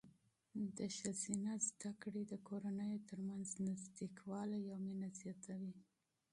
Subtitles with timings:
[0.77, 1.51] د ښځینه
[1.81, 5.75] تعلیم د کورنیو ترمنځ نږدېوالی او مینه زیاتوي.